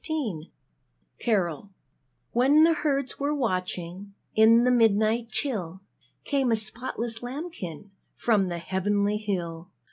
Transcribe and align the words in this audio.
Rossetti_ 0.03 0.49
CAROL 1.19 1.69
When 2.31 2.63
the 2.63 2.73
herds 2.73 3.19
were 3.19 3.35
watching 3.35 4.15
In 4.33 4.63
the 4.63 4.71
midnight 4.71 5.29
chill, 5.29 5.81
Came 6.23 6.51
a 6.51 6.55
spotless 6.55 7.21
lambkin 7.21 7.91
From 8.15 8.47
the 8.47 8.57
heavenly 8.57 9.17
hill. 9.17 9.69